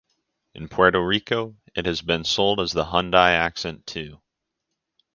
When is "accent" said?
3.35-3.85